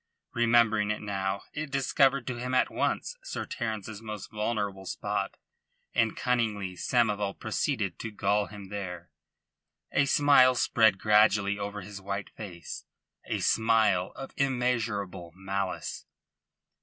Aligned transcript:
Remembering 0.33 0.89
it 0.89 1.03
now, 1.03 1.43
it 1.53 1.69
discovered 1.69 2.25
to 2.25 2.37
him 2.39 2.55
at 2.55 2.71
once 2.71 3.17
Sir 3.23 3.45
Terence's 3.45 4.01
most 4.01 4.31
vulnerable 4.31 4.87
spot, 4.87 5.37
and 5.93 6.17
cunningly 6.17 6.73
Samoval 6.75 7.37
proceeded 7.37 7.99
to 7.99 8.09
gall 8.09 8.47
him 8.47 8.69
there. 8.69 9.11
A 9.91 10.05
smile 10.05 10.55
spread 10.55 10.97
gradually 10.97 11.59
over 11.59 11.81
his 11.81 12.01
white 12.01 12.31
face 12.31 12.83
a 13.25 13.37
smile 13.41 14.11
of 14.15 14.31
immeasurable 14.37 15.33
malice. 15.35 16.07